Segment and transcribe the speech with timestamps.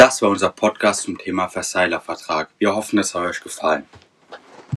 [0.00, 2.48] Das war unser Podcast zum Thema Versailler Vertrag.
[2.56, 3.84] Wir hoffen, es hat euch gefallen.